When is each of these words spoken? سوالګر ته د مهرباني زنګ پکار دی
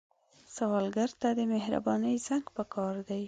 سوالګر 0.55 1.09
ته 1.21 1.29
د 1.37 1.39
مهرباني 1.53 2.13
زنګ 2.27 2.45
پکار 2.57 2.95
دی 3.07 3.19